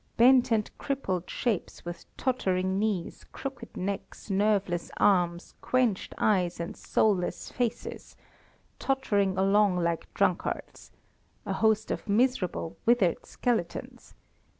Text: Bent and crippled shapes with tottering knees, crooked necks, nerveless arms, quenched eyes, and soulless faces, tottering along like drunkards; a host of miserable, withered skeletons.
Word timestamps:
Bent 0.17 0.49
and 0.51 0.75
crippled 0.79 1.29
shapes 1.29 1.85
with 1.85 2.05
tottering 2.17 2.79
knees, 2.79 3.23
crooked 3.31 3.77
necks, 3.77 4.31
nerveless 4.31 4.89
arms, 4.97 5.53
quenched 5.61 6.15
eyes, 6.17 6.59
and 6.59 6.75
soulless 6.75 7.51
faces, 7.51 8.15
tottering 8.79 9.37
along 9.37 9.77
like 9.77 10.11
drunkards; 10.15 10.91
a 11.45 11.53
host 11.53 11.91
of 11.91 12.09
miserable, 12.09 12.77
withered 12.83 13.27
skeletons. 13.27 14.15